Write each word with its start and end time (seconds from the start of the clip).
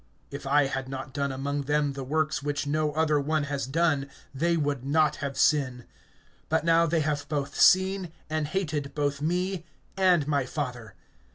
(24)If 0.31 0.47
I 0.47 0.65
had 0.65 0.89
not 0.89 1.13
done 1.13 1.31
among 1.31 1.61
them 1.69 1.93
the 1.93 2.03
works 2.03 2.41
which 2.41 2.65
no 2.65 2.91
other 2.93 3.19
one 3.19 3.43
has 3.43 3.67
done, 3.67 4.09
they 4.33 4.57
would 4.57 4.83
not 4.83 5.17
have 5.17 5.37
sin; 5.37 5.85
but 6.49 6.65
now 6.65 6.87
they 6.87 7.01
have 7.01 7.29
both 7.29 7.53
seen 7.61 8.11
and 8.27 8.47
hated 8.47 8.95
both 8.95 9.21
me 9.21 9.63
and 9.95 10.27
my 10.27 10.43
Father. 10.47 10.95